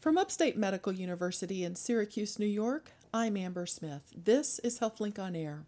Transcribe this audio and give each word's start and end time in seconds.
From 0.00 0.16
Upstate 0.16 0.56
Medical 0.56 0.92
University 0.92 1.64
in 1.64 1.74
Syracuse, 1.74 2.38
New 2.38 2.46
York, 2.46 2.92
I'm 3.12 3.36
Amber 3.36 3.66
Smith. 3.66 4.12
This 4.16 4.60
is 4.60 4.78
HealthLink 4.78 5.18
on 5.18 5.34
Air. 5.34 5.64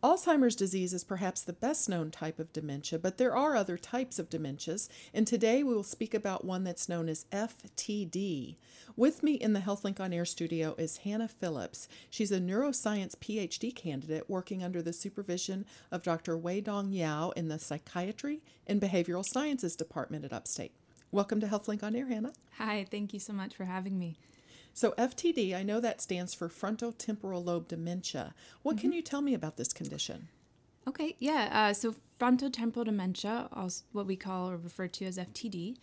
Alzheimer's 0.00 0.54
disease 0.54 0.92
is 0.92 1.02
perhaps 1.02 1.42
the 1.42 1.52
best 1.52 1.88
known 1.88 2.12
type 2.12 2.38
of 2.38 2.52
dementia, 2.52 3.00
but 3.00 3.18
there 3.18 3.34
are 3.34 3.56
other 3.56 3.76
types 3.76 4.20
of 4.20 4.30
dementias, 4.30 4.88
and 5.12 5.26
today 5.26 5.64
we 5.64 5.74
will 5.74 5.82
speak 5.82 6.14
about 6.14 6.44
one 6.44 6.62
that's 6.62 6.88
known 6.88 7.08
as 7.08 7.26
FTD. 7.32 8.58
With 8.96 9.24
me 9.24 9.32
in 9.32 9.54
the 9.54 9.60
HealthLink 9.60 9.98
on 9.98 10.12
Air 10.12 10.24
studio 10.24 10.76
is 10.78 10.98
Hannah 10.98 11.26
Phillips. 11.26 11.88
She's 12.10 12.30
a 12.30 12.38
neuroscience 12.38 13.16
PhD 13.16 13.74
candidate 13.74 14.30
working 14.30 14.62
under 14.62 14.82
the 14.82 14.92
supervision 14.92 15.66
of 15.90 16.04
Dr. 16.04 16.38
Wei 16.38 16.60
Dong 16.60 16.92
Yao 16.92 17.30
in 17.30 17.48
the 17.48 17.58
Psychiatry 17.58 18.40
and 18.68 18.80
Behavioral 18.80 19.24
Sciences 19.24 19.74
Department 19.74 20.24
at 20.24 20.32
Upstate. 20.32 20.74
Welcome 21.14 21.40
to 21.40 21.46
HealthLink 21.46 21.82
on 21.82 21.94
Air, 21.94 22.06
Hannah. 22.06 22.32
Hi, 22.56 22.86
thank 22.90 23.12
you 23.12 23.20
so 23.20 23.34
much 23.34 23.54
for 23.54 23.66
having 23.66 23.98
me. 23.98 24.16
So, 24.72 24.92
FTD, 24.92 25.54
I 25.54 25.62
know 25.62 25.78
that 25.78 26.00
stands 26.00 26.32
for 26.32 26.48
frontotemporal 26.48 27.44
lobe 27.44 27.68
dementia. 27.68 28.32
What 28.62 28.76
mm-hmm. 28.76 28.80
can 28.80 28.92
you 28.94 29.02
tell 29.02 29.20
me 29.20 29.34
about 29.34 29.58
this 29.58 29.74
condition? 29.74 30.28
Okay, 30.88 31.14
yeah. 31.18 31.50
Uh, 31.52 31.74
so, 31.74 31.96
frontotemporal 32.18 32.86
dementia, 32.86 33.50
also 33.52 33.84
what 33.92 34.06
we 34.06 34.16
call 34.16 34.48
or 34.48 34.56
refer 34.56 34.88
to 34.88 35.04
as 35.04 35.18
FTD, 35.18 35.76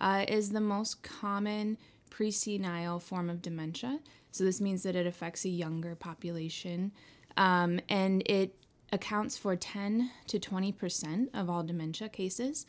uh, 0.00 0.24
is 0.26 0.50
the 0.50 0.60
most 0.60 1.04
common 1.04 1.78
presenile 2.10 2.98
form 2.98 3.30
of 3.30 3.40
dementia. 3.40 4.00
So, 4.32 4.42
this 4.42 4.60
means 4.60 4.82
that 4.82 4.96
it 4.96 5.06
affects 5.06 5.44
a 5.44 5.48
younger 5.48 5.94
population 5.94 6.90
um, 7.36 7.78
and 7.88 8.28
it 8.28 8.56
accounts 8.90 9.38
for 9.38 9.54
10 9.54 10.10
to 10.26 10.40
20% 10.40 11.28
of 11.32 11.48
all 11.48 11.62
dementia 11.62 12.08
cases. 12.08 12.66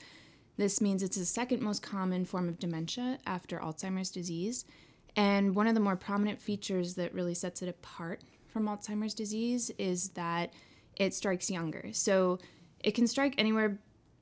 This 0.57 0.81
means 0.81 1.01
it's 1.01 1.17
the 1.17 1.25
second 1.25 1.61
most 1.61 1.81
common 1.81 2.25
form 2.25 2.47
of 2.47 2.59
dementia 2.59 3.17
after 3.25 3.57
Alzheimer's 3.57 4.11
disease. 4.11 4.65
And 5.15 5.55
one 5.55 5.67
of 5.67 5.73
the 5.73 5.79
more 5.79 5.95
prominent 5.95 6.41
features 6.41 6.95
that 6.95 7.13
really 7.13 7.33
sets 7.33 7.61
it 7.61 7.69
apart 7.69 8.21
from 8.47 8.65
Alzheimer's 8.65 9.13
disease 9.13 9.71
is 9.77 10.09
that 10.09 10.53
it 10.95 11.13
strikes 11.13 11.49
younger. 11.49 11.89
So 11.91 12.39
it 12.83 12.91
can 12.91 13.07
strike 13.07 13.35
anywhere 13.37 13.79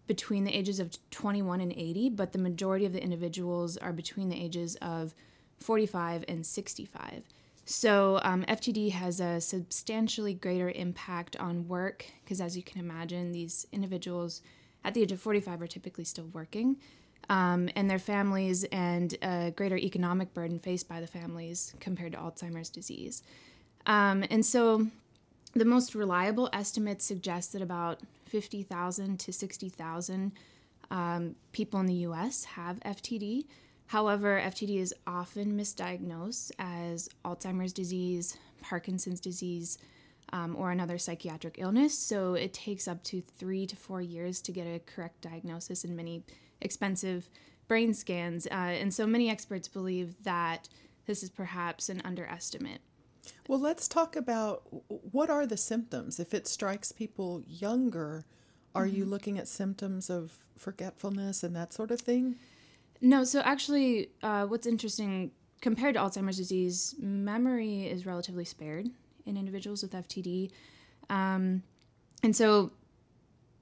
between 0.08 0.44
the 0.44 0.56
ages 0.58 0.80
of 0.80 0.98
21 1.12 1.62
and 1.62 1.72
80, 1.72 2.10
but 2.10 2.32
the 2.32 2.40
majority 2.40 2.86
of 2.86 2.94
the 2.94 3.04
individuals 3.04 3.78
are 3.78 3.94
between 3.94 4.30
the 4.30 4.42
ages 4.42 4.76
of 4.82 5.14
45 5.60 6.26
and 6.28 6.46
65. 6.46 7.24
So, 7.64 8.20
um, 8.24 8.44
FTD 8.44 8.92
has 8.92 9.20
a 9.20 9.40
substantially 9.40 10.34
greater 10.34 10.72
impact 10.72 11.36
on 11.38 11.68
work 11.68 12.06
because, 12.24 12.42
as 12.42 12.58
you 12.58 12.64
can 12.64 12.80
imagine, 12.80 13.32
these 13.32 13.68
individuals 13.72 14.42
at 14.84 14.94
the 14.94 15.02
age 15.02 15.12
of 15.12 15.20
45 15.20 15.62
are 15.62 15.68
typically 15.68 16.04
still 16.04 16.28
working, 16.34 16.78
um, 17.30 17.70
and 17.76 17.90
their 17.90 18.00
families 18.00 18.64
and 18.66 19.16
a 19.22 19.52
greater 19.56 19.78
economic 19.78 20.34
burden 20.34 20.60
faced 20.60 20.88
by 20.90 21.00
the 21.00 21.08
families 21.08 21.74
compared 21.80 22.14
to 22.14 22.18
Alzheimer's 22.18 22.70
disease. 22.70 23.24
Um, 23.86 24.24
and 24.30 24.46
so 24.46 24.88
the 25.54 25.66
most 25.66 25.96
reliable 25.96 26.50
estimates 26.54 27.06
suggest 27.06 27.54
that 27.54 27.62
about 27.62 28.00
50,000 28.26 29.20
to 29.20 29.34
60,000 29.34 30.32
um, 30.90 31.36
people 31.52 31.80
in 31.80 31.86
the 31.86 32.06
US 32.06 32.44
have 32.46 32.80
FTD. 32.82 33.46
However, 33.88 34.42
FTD 34.46 34.78
is 34.78 34.94
often 35.06 35.58
misdiagnosed 35.58 36.52
as 36.60 37.10
Alzheimer's 37.26 37.74
disease, 37.74 38.38
Parkinson's 38.62 39.20
disease, 39.20 39.78
um, 40.34 40.56
or 40.56 40.72
another 40.72 40.98
psychiatric 40.98 41.56
illness. 41.58 41.98
So 41.98 42.34
it 42.34 42.54
takes 42.54 42.88
up 42.88 43.04
to 43.06 43.22
three 43.22 43.66
to 43.68 43.76
four 43.76 44.02
years 44.02 44.42
to 44.42 44.52
get 44.52 44.66
a 44.66 44.80
correct 44.80 45.22
diagnosis 45.22 45.84
and 45.84 45.96
many 45.96 46.24
expensive 46.62 47.30
brain 47.68 47.94
scans. 47.94 48.48
Uh, 48.48 48.56
and 48.56 48.94
so 48.94 49.06
many 49.08 49.30
experts 49.30 49.68
believe 49.68 50.16
that 50.24 50.70
this 51.06 51.24
is 51.24 51.30
perhaps 51.30 51.90
an 51.90 52.02
underestimate. 52.06 52.82
Well, 53.48 53.60
let's 53.60 53.88
talk 53.88 54.16
about 54.16 54.64
what 54.88 55.30
are 55.30 55.46
the 55.46 55.58
symptoms. 55.58 56.20
If 56.20 56.34
it 56.34 56.48
strikes 56.48 56.92
people 56.92 57.44
younger, 57.48 58.26
are 58.74 58.86
mm-hmm. 58.86 58.96
you 58.96 59.06
looking 59.06 59.38
at 59.38 59.48
symptoms 59.48 60.10
of 60.10 60.40
forgetfulness 60.58 61.44
and 61.44 61.56
that 61.56 61.74
sort 61.74 61.92
of 61.92 62.02
thing? 62.02 62.36
No, 63.02 63.24
so 63.24 63.42
actually, 63.42 64.10
uh, 64.22 64.46
what's 64.46 64.68
interesting 64.68 65.32
compared 65.60 65.96
to 65.96 66.00
Alzheimer's 66.00 66.38
disease, 66.38 66.96
memory 67.00 67.88
is 67.88 68.06
relatively 68.06 68.46
spared 68.46 68.90
in 69.26 69.38
individuals 69.38 69.82
with 69.84 69.94
FTD. 69.94 70.52
Um, 71.10 71.64
and 72.24 72.36
so 72.36 72.72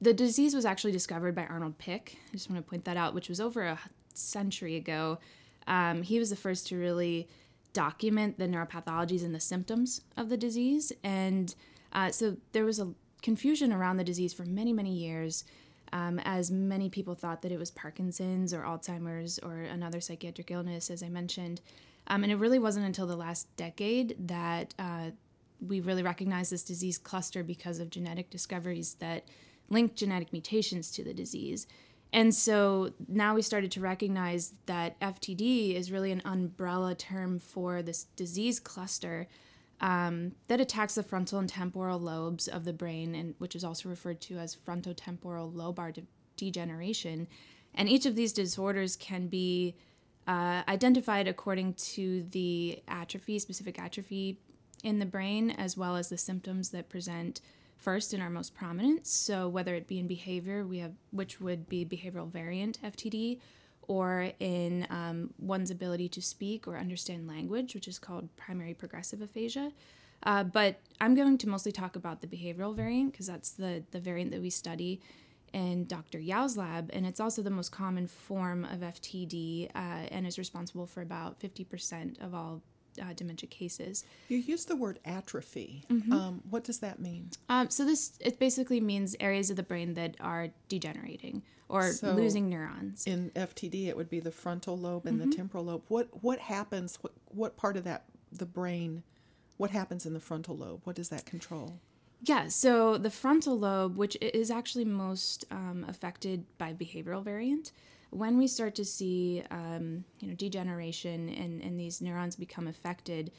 the 0.02 0.14
disease 0.14 0.56
was 0.56 0.66
actually 0.66 0.92
discovered 0.92 1.36
by 1.36 1.46
Arnold 1.46 1.78
Pick. 1.78 2.18
I 2.30 2.32
just 2.34 2.50
want 2.50 2.64
to 2.64 2.70
point 2.70 2.86
that 2.86 2.98
out, 2.98 3.14
which 3.14 3.30
was 3.30 3.42
over 3.42 3.64
a 3.64 3.80
century 4.14 4.76
ago. 4.76 5.20
Um, 5.68 6.02
he 6.02 6.20
was 6.20 6.30
the 6.30 6.36
first 6.36 6.68
to 6.68 6.78
really 6.78 7.28
document 7.74 8.40
the 8.40 8.48
neuropathologies 8.48 9.24
and 9.24 9.36
the 9.36 9.40
symptoms 9.40 10.02
of 10.18 10.30
the 10.30 10.38
disease. 10.38 10.92
And 11.04 11.54
uh, 11.94 12.12
so 12.12 12.38
there 12.54 12.66
was 12.66 12.80
a 12.80 12.94
confusion 13.22 13.72
around 13.72 13.98
the 13.98 14.04
disease 14.04 14.34
for 14.34 14.46
many, 14.46 14.74
many 14.74 14.94
years. 14.94 15.44
Um, 15.92 16.20
as 16.24 16.52
many 16.52 16.90
people 16.90 17.16
thought 17.16 17.42
that 17.42 17.52
it 17.52 17.60
was 17.60 17.72
Parkinson's 17.72 18.54
or 18.54 18.62
Alzheimer's 18.62 19.40
or 19.40 19.62
another 19.62 20.00
psychiatric 20.00 20.52
illness, 20.52 20.90
as 20.90 21.02
I 21.02 21.10
mentioned. 21.10 21.62
Um, 22.08 22.24
and 22.24 22.32
it 22.32 22.36
really 22.36 22.60
wasn't 22.60 22.86
until 22.86 23.08
the 23.08 23.16
last 23.16 23.56
decade 23.56 24.16
that 24.28 24.74
uh, 24.80 25.12
we 25.60 25.80
really 25.80 26.04
recognize 26.04 26.50
this 26.50 26.64
disease 26.64 26.98
cluster 26.98 27.44
because 27.44 27.80
of 27.80 27.90
genetic 27.90 28.30
discoveries 28.30 28.96
that 28.96 29.26
link 29.70 29.96
genetic 29.96 30.32
mutations 30.32 30.92
to 30.92 31.04
the 31.04 31.14
disease. 31.14 31.68
And 32.12 32.34
so 32.34 32.92
now 33.08 33.36
we 33.36 33.42
started 33.42 33.72
to 33.72 33.82
recognize 33.82 34.54
that 34.66 35.00
FTD 35.00 35.76
is 35.76 35.92
really 35.92 36.12
an 36.12 36.24
umbrella 36.26 36.96
term 36.96 37.38
for 37.40 37.84
this 37.84 38.06
disease 38.16 38.60
cluster 38.60 39.28
um, 39.82 40.34
that 40.48 40.60
attacks 40.60 40.96
the 40.96 41.04
frontal 41.04 41.40
and 41.40 41.48
temporal 41.48 42.00
lobes 42.00 42.48
of 42.48 42.66
the 42.66 42.74
brain, 42.74 43.16
and 43.16 43.36
which 43.38 43.56
is 43.56 43.64
also 43.64 43.90
referred 43.90 44.22
to 44.22 44.38
as 44.38 44.56
frontotemporal 44.56 45.54
lobar 45.54 45.94
de- 45.94 46.04
degeneration. 46.36 47.28
And 47.76 47.88
each 47.88 48.06
of 48.06 48.16
these 48.16 48.34
disorders 48.34 48.96
can 48.96 49.28
be 49.28 49.76
uh, 50.28 50.64
identified 50.68 51.28
according 51.28 51.76
to 51.76 52.24
the 52.32 52.82
atrophy, 52.88 53.40
specific 53.40 53.80
atrophy 53.80 54.40
in 54.84 55.00
the 55.00 55.06
brain, 55.06 55.52
as 55.52 55.78
well 55.78 55.96
as 55.96 56.10
the 56.10 56.18
symptoms 56.18 56.70
that 56.70 56.90
present 56.90 57.42
first 57.78 58.14
and 58.14 58.22
are 58.22 58.30
most 58.30 58.56
prominent. 58.56 59.08
So, 59.08 59.48
whether 59.48 59.76
it 59.76 59.88
be 59.88 60.00
in 60.00 60.08
behavior, 60.08 60.66
we 60.66 60.80
have 60.80 60.94
which 61.12 61.40
would 61.40 61.70
be 61.70 61.86
behavioral 61.86 62.30
variant 62.32 62.80
FTD, 62.84 63.40
or 63.88 64.32
in 64.40 64.86
um, 64.90 65.34
one's 65.40 65.72
ability 65.72 66.10
to 66.10 66.22
speak 66.22 66.68
or 66.68 66.78
understand 66.78 67.28
language, 67.28 67.74
which 67.74 67.88
is 67.88 67.98
called 67.98 68.30
primary 68.38 68.74
progressive 68.74 69.22
aphasia. 69.22 69.72
Uh, 70.24 70.44
but 70.44 70.80
I'm 71.00 71.16
going 71.16 71.38
to 71.38 71.50
mostly 71.50 71.72
talk 71.72 71.96
about 71.96 72.22
the 72.22 72.28
behavioral 72.28 72.76
variant 72.76 73.14
because 73.14 73.28
that's 73.28 73.52
the, 73.52 73.84
the 73.92 74.00
variant 74.00 74.32
that 74.32 74.42
we 74.42 74.50
study 74.50 75.02
in 75.54 75.86
Dr. 75.86 76.20
Yao's 76.20 76.58
lab, 76.58 76.90
and 76.94 77.06
it's 77.06 77.20
also 77.20 77.42
the 77.42 77.50
most 77.50 77.72
common 77.72 78.08
form 78.08 78.66
of 78.66 78.82
FTD 78.82 79.70
uh, 79.74 80.06
and 80.12 80.28
is 80.28 80.38
responsible 80.38 80.86
for 80.86 81.02
about 81.02 81.40
50% 81.40 82.24
of 82.24 82.36
all 82.36 82.62
uh, 83.02 83.14
dementia 83.14 83.48
cases. 83.48 84.04
You 84.28 84.38
use 84.38 84.66
the 84.66 84.76
word 84.76 85.00
atrophy. 85.06 85.84
Mm-hmm. 85.90 86.14
Um, 86.14 86.42
what 86.50 86.64
does 86.64 86.80
that 86.80 87.00
mean? 87.00 87.30
Um, 87.48 87.70
so 87.70 87.86
this 87.86 88.14
it 88.20 88.40
basically 88.40 88.80
means 88.80 89.16
areas 89.20 89.50
of 89.50 89.56
the 89.56 89.64
brain 89.64 89.94
that 89.96 90.16
are 90.20 90.50
degenerating 90.68 91.44
or 91.70 91.92
so 91.92 92.12
losing 92.12 92.50
neurons. 92.50 93.06
In 93.06 93.32
FTD, 93.36 93.88
it 93.88 93.96
would 93.96 94.10
be 94.10 94.20
the 94.20 94.32
frontal 94.32 94.78
lobe 94.78 95.06
and 95.06 95.20
mm-hmm. 95.20 95.30
the 95.30 95.36
temporal 95.36 95.66
lobe. 95.66 95.84
What 95.88 96.08
what 96.24 96.40
happens? 96.40 96.98
What 97.02 97.14
what 97.28 97.58
part 97.58 97.78
of 97.78 97.84
that 97.86 98.06
the 98.32 98.46
brain? 98.46 99.04
What 99.58 99.72
happens 99.72 100.06
in 100.06 100.14
the 100.14 100.20
frontal 100.20 100.56
lobe? 100.58 100.82
What 100.86 100.96
does 100.96 101.10
that 101.10 101.26
control? 101.26 101.80
Yeah, 102.22 102.48
so 102.50 102.98
the 102.98 103.10
frontal 103.10 103.58
lobe, 103.58 103.96
which 103.98 104.18
is 104.22 104.52
actually 104.52 104.86
most 104.86 105.46
um, 105.52 105.86
affected 105.88 106.46
by 106.58 106.74
behavioral 106.74 107.24
variant, 107.24 107.72
when 108.12 108.38
we 108.38 108.48
start 108.48 108.76
to 108.76 108.86
see 108.86 109.44
um, 109.52 110.04
you 110.20 110.28
know 110.28 110.34
degeneration 110.34 111.30
and, 111.30 111.62
and 111.62 111.80
these 111.80 112.02
neurons 112.02 112.36
become 112.36 112.68
affected, 112.68 113.32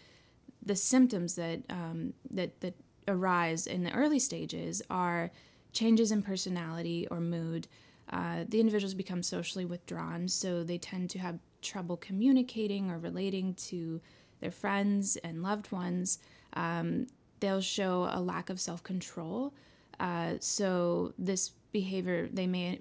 the 0.64 0.76
symptoms 0.76 1.34
that 1.36 1.60
um, 1.70 2.14
that 2.30 2.60
that 2.60 2.74
arise 3.08 3.66
in 3.66 3.82
the 3.82 3.92
early 3.92 4.18
stages 4.18 4.82
are 4.90 5.30
changes 5.72 6.12
in 6.12 6.22
personality 6.22 7.06
or 7.10 7.20
mood. 7.20 7.66
Uh, 8.10 8.44
the 8.48 8.58
individuals 8.58 8.94
become 8.94 9.22
socially 9.22 9.64
withdrawn, 9.64 10.26
so 10.28 10.64
they 10.64 10.78
tend 10.78 11.08
to 11.10 11.18
have 11.18 11.38
trouble 11.62 11.96
communicating 11.96 12.90
or 12.90 12.98
relating 12.98 13.54
to 13.54 14.00
their 14.40 14.50
friends 14.50 15.16
and 15.18 15.42
loved 15.42 15.70
ones. 15.70 16.18
Um, 16.54 17.06
they'll 17.40 17.60
show 17.60 18.08
a 18.10 18.20
lack 18.20 18.50
of 18.50 18.60
self 18.60 18.82
control. 18.82 19.54
Uh, 19.98 20.34
so 20.40 21.12
this 21.18 21.50
behavior 21.72 22.28
they 22.32 22.46
may 22.46 22.80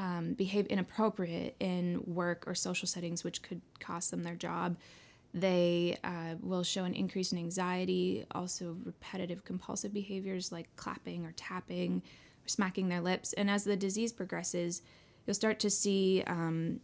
um, 0.00 0.32
behave 0.32 0.66
inappropriate 0.68 1.56
in 1.60 2.02
work 2.06 2.44
or 2.46 2.54
social 2.54 2.88
settings, 2.88 3.22
which 3.22 3.42
could 3.42 3.60
cost 3.80 4.10
them 4.10 4.22
their 4.22 4.34
job. 4.34 4.78
They 5.34 5.98
uh, 6.02 6.36
will 6.40 6.62
show 6.62 6.84
an 6.84 6.94
increase 6.94 7.32
in 7.32 7.38
anxiety, 7.38 8.24
also 8.30 8.78
repetitive 8.82 9.44
compulsive 9.44 9.92
behaviors 9.92 10.50
like 10.50 10.74
clapping 10.76 11.26
or 11.26 11.32
tapping 11.32 12.02
or 12.44 12.48
smacking 12.48 12.88
their 12.88 13.02
lips. 13.02 13.34
And 13.34 13.50
as 13.50 13.64
the 13.64 13.76
disease 13.76 14.10
progresses, 14.10 14.80
you'll 15.26 15.34
start 15.34 15.60
to 15.60 15.70
see 15.70 16.24
um, 16.26 16.80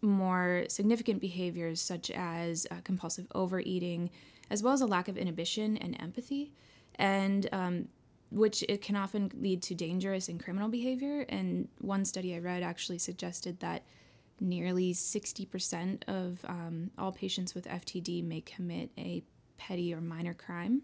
more 0.00 0.64
significant 0.68 1.20
behaviors 1.20 1.80
such 1.80 2.08
as 2.12 2.68
uh, 2.70 2.76
compulsive 2.84 3.26
overeating, 3.34 4.10
as 4.48 4.62
well 4.62 4.74
as 4.74 4.80
a 4.80 4.86
lack 4.86 5.08
of 5.08 5.18
inhibition 5.18 5.76
and 5.76 6.00
empathy, 6.00 6.52
and 6.94 7.48
um, 7.52 7.88
which 8.32 8.64
it 8.68 8.80
can 8.80 8.96
often 8.96 9.30
lead 9.34 9.62
to 9.62 9.74
dangerous 9.74 10.28
and 10.28 10.42
criminal 10.42 10.68
behavior. 10.68 11.26
And 11.28 11.68
one 11.80 12.04
study 12.04 12.34
I 12.34 12.38
read 12.38 12.62
actually 12.62 12.98
suggested 12.98 13.60
that 13.60 13.82
nearly 14.40 14.92
60% 14.92 16.02
of 16.08 16.44
um, 16.48 16.90
all 16.98 17.12
patients 17.12 17.54
with 17.54 17.66
FTD 17.66 18.24
may 18.24 18.40
commit 18.40 18.90
a 18.98 19.22
petty 19.58 19.94
or 19.94 20.00
minor 20.00 20.34
crime. 20.34 20.82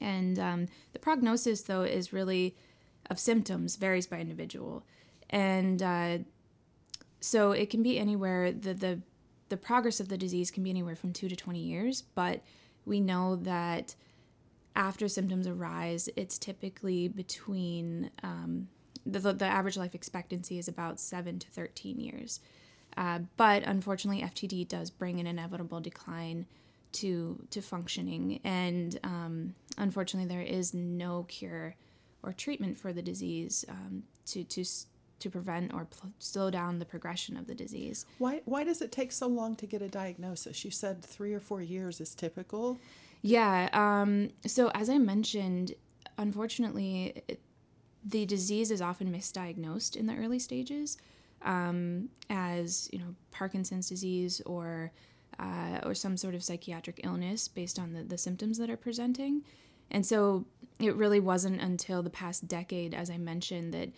And 0.00 0.38
um, 0.38 0.66
the 0.92 0.98
prognosis, 0.98 1.62
though, 1.62 1.82
is 1.82 2.12
really 2.12 2.54
of 3.10 3.18
symptoms 3.18 3.76
varies 3.76 4.06
by 4.06 4.18
individual. 4.20 4.84
And 5.30 5.82
uh, 5.82 6.18
so 7.20 7.52
it 7.52 7.70
can 7.70 7.82
be 7.82 7.98
anywhere, 7.98 8.52
the, 8.52 8.74
the, 8.74 9.00
the 9.48 9.56
progress 9.56 9.98
of 9.98 10.08
the 10.08 10.18
disease 10.18 10.50
can 10.50 10.62
be 10.62 10.70
anywhere 10.70 10.96
from 10.96 11.12
two 11.12 11.28
to 11.28 11.36
20 11.36 11.58
years, 11.58 12.02
but 12.14 12.42
we 12.84 13.00
know 13.00 13.36
that 13.36 13.94
after 14.76 15.08
symptoms 15.08 15.46
arise, 15.46 16.08
it's 16.16 16.38
typically 16.38 17.08
between 17.08 18.10
um, 18.22 18.68
the, 19.04 19.32
the 19.32 19.44
average 19.44 19.76
life 19.76 19.94
expectancy 19.94 20.58
is 20.58 20.68
about 20.68 21.00
7 21.00 21.38
to 21.38 21.48
13 21.48 21.98
years. 21.98 22.40
Uh, 22.96 23.20
but 23.36 23.62
unfortunately, 23.64 24.22
FTD 24.22 24.68
does 24.68 24.90
bring 24.90 25.20
an 25.20 25.26
inevitable 25.26 25.80
decline 25.80 26.46
to 26.90 27.38
to 27.50 27.60
functioning, 27.60 28.40
and 28.44 28.98
um, 29.04 29.54
unfortunately, 29.76 30.28
there 30.28 30.42
is 30.42 30.72
no 30.72 31.24
cure 31.24 31.76
or 32.22 32.32
treatment 32.32 32.78
for 32.78 32.92
the 32.92 33.02
disease 33.02 33.64
um, 33.68 34.02
to 34.26 34.42
to 34.44 34.64
to 35.20 35.30
prevent 35.30 35.74
or 35.74 35.84
pl- 35.84 36.12
slow 36.18 36.50
down 36.50 36.78
the 36.78 36.84
progression 36.84 37.36
of 37.36 37.46
the 37.46 37.54
disease. 37.54 38.06
Why 38.18 38.40
why 38.46 38.64
does 38.64 38.80
it 38.80 38.90
take 38.90 39.12
so 39.12 39.26
long 39.26 39.54
to 39.56 39.66
get 39.66 39.82
a 39.82 39.88
diagnosis? 39.88 40.64
You 40.64 40.70
said 40.70 41.02
three 41.02 41.34
or 41.34 41.40
four 41.40 41.62
years 41.62 42.00
is 42.00 42.14
typical. 42.14 42.78
Yeah. 43.22 43.68
Um, 43.72 44.30
so 44.46 44.70
as 44.74 44.88
I 44.88 44.98
mentioned, 44.98 45.74
unfortunately, 46.16 47.22
the 48.04 48.26
disease 48.26 48.70
is 48.70 48.80
often 48.80 49.12
misdiagnosed 49.12 49.96
in 49.96 50.06
the 50.06 50.14
early 50.14 50.38
stages 50.38 50.98
um, 51.42 52.08
as 52.30 52.88
you 52.92 52.98
know 52.98 53.14
Parkinson's 53.30 53.88
disease 53.88 54.40
or 54.46 54.92
uh, 55.38 55.80
or 55.84 55.94
some 55.94 56.16
sort 56.16 56.34
of 56.34 56.42
psychiatric 56.42 57.00
illness 57.04 57.46
based 57.48 57.78
on 57.78 57.92
the, 57.92 58.02
the 58.02 58.18
symptoms 58.18 58.58
that 58.58 58.70
are 58.70 58.76
presenting. 58.76 59.42
And 59.90 60.04
so 60.04 60.44
it 60.80 60.96
really 60.96 61.20
wasn't 61.20 61.60
until 61.60 62.02
the 62.02 62.10
past 62.10 62.48
decade, 62.48 62.92
as 62.92 63.08
I 63.08 63.18
mentioned, 63.18 63.72
that 63.74 63.90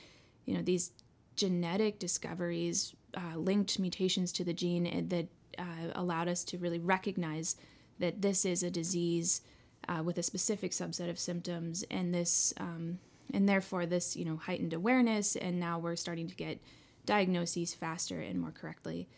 you 0.44 0.54
know 0.54 0.62
these 0.62 0.92
genetic 1.36 1.98
discoveries 1.98 2.94
uh, 3.14 3.36
linked 3.36 3.78
mutations 3.78 4.32
to 4.32 4.44
the 4.44 4.52
gene 4.52 5.08
that 5.08 5.28
uh, 5.58 5.92
allowed 5.94 6.28
us 6.28 6.44
to 6.44 6.58
really 6.58 6.78
recognize 6.78 7.56
that 8.00 8.20
this 8.22 8.44
is 8.44 8.62
a 8.62 8.70
disease 8.70 9.42
uh, 9.88 10.02
with 10.02 10.18
a 10.18 10.22
specific 10.22 10.72
subset 10.72 11.08
of 11.08 11.18
symptoms, 11.18 11.84
and 11.90 12.12
this 12.12 12.52
um, 12.58 12.98
and 13.32 13.48
therefore 13.48 13.86
this 13.86 14.16
you 14.16 14.24
know 14.24 14.36
heightened 14.36 14.74
awareness, 14.74 15.36
and 15.36 15.60
now 15.60 15.78
we're 15.78 15.96
starting 15.96 16.26
to 16.26 16.34
get 16.34 16.60
diagnoses 17.06 17.74
faster 17.74 18.20
and 18.20 18.40
more 18.40 18.50
correctly. 18.50 19.08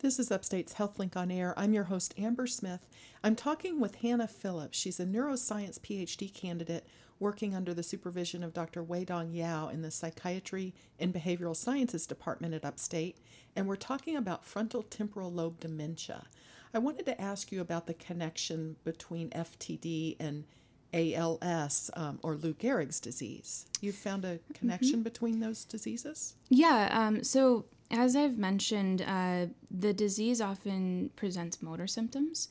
This 0.00 0.18
is 0.18 0.30
Upstate's 0.30 0.74
HealthLink 0.74 1.14
on 1.14 1.30
Air. 1.30 1.52
I'm 1.58 1.74
your 1.74 1.84
host, 1.84 2.14
Amber 2.16 2.46
Smith. 2.46 2.88
I'm 3.22 3.36
talking 3.36 3.80
with 3.80 3.96
Hannah 3.96 4.26
Phillips. 4.26 4.78
She's 4.78 4.98
a 4.98 5.04
neuroscience 5.04 5.78
PhD 5.78 6.32
candidate 6.32 6.86
working 7.18 7.54
under 7.54 7.74
the 7.74 7.82
supervision 7.82 8.42
of 8.42 8.54
Dr. 8.54 8.82
Weidong 8.82 9.34
Yao 9.34 9.68
in 9.68 9.82
the 9.82 9.90
Psychiatry 9.90 10.74
and 10.98 11.12
Behavioral 11.12 11.54
Sciences 11.54 12.06
Department 12.06 12.54
at 12.54 12.64
Upstate, 12.64 13.18
and 13.54 13.68
we're 13.68 13.76
talking 13.76 14.16
about 14.16 14.46
frontal 14.46 14.82
temporal 14.82 15.30
lobe 15.30 15.60
dementia. 15.60 16.24
I 16.72 16.78
wanted 16.78 17.06
to 17.06 17.20
ask 17.20 17.50
you 17.50 17.60
about 17.60 17.86
the 17.86 17.94
connection 17.94 18.76
between 18.84 19.30
FTD 19.30 20.16
and 20.20 20.44
ALS 20.92 21.90
um, 21.94 22.18
or 22.22 22.36
Lou 22.36 22.54
Gehrig's 22.54 23.00
disease. 23.00 23.66
You 23.80 23.92
found 23.92 24.24
a 24.24 24.38
connection 24.54 24.94
mm-hmm. 24.94 25.02
between 25.02 25.40
those 25.40 25.64
diseases? 25.64 26.34
Yeah. 26.48 26.88
Um, 26.92 27.22
so, 27.24 27.66
as 27.90 28.14
I've 28.14 28.38
mentioned, 28.38 29.02
uh, 29.02 29.46
the 29.70 29.92
disease 29.92 30.40
often 30.40 31.10
presents 31.16 31.62
motor 31.62 31.86
symptoms. 31.86 32.48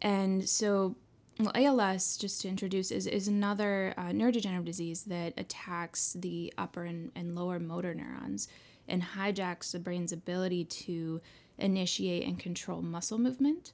And 0.00 0.48
so, 0.48 0.96
well, 1.38 1.52
ALS, 1.54 2.16
just 2.16 2.42
to 2.42 2.48
introduce, 2.48 2.90
is, 2.90 3.06
is 3.06 3.28
another 3.28 3.94
uh, 3.96 4.06
neurodegenerative 4.06 4.64
disease 4.64 5.04
that 5.04 5.34
attacks 5.36 6.14
the 6.14 6.52
upper 6.56 6.84
and, 6.84 7.10
and 7.14 7.34
lower 7.34 7.58
motor 7.58 7.94
neurons 7.94 8.48
and 8.88 9.02
hijacks 9.02 9.72
the 9.72 9.78
brain's 9.78 10.12
ability 10.12 10.64
to 10.64 11.20
initiate 11.58 12.26
and 12.26 12.38
control 12.38 12.82
muscle 12.82 13.18
movement. 13.18 13.72